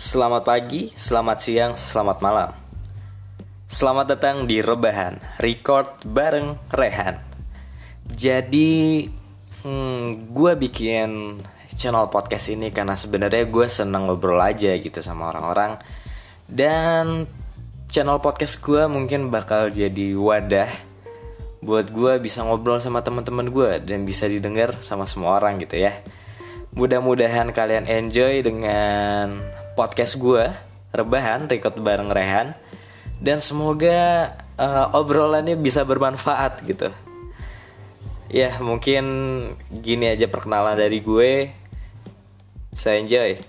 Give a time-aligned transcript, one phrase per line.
[0.00, 2.56] Selamat pagi, selamat siang, selamat malam.
[3.68, 7.20] Selamat datang di Rebahan, record bareng Rehan.
[8.08, 9.04] Jadi,
[9.60, 11.36] hmm, gue bikin
[11.76, 15.76] channel podcast ini karena sebenarnya gue seneng ngobrol aja gitu sama orang-orang.
[16.48, 17.28] Dan
[17.92, 20.72] channel podcast gue mungkin bakal jadi wadah
[21.60, 25.92] buat gue bisa ngobrol sama teman-teman gue dan bisa didengar sama semua orang gitu ya.
[26.72, 30.44] Mudah-mudahan kalian enjoy dengan podcast gue
[30.92, 32.52] rebahan record bareng Rehan
[33.16, 34.28] dan semoga
[34.60, 36.92] uh, obrolannya bisa bermanfaat gitu.
[38.28, 39.04] Ya mungkin
[39.72, 41.48] gini aja perkenalan dari gue.
[42.76, 43.40] Saya enjoy.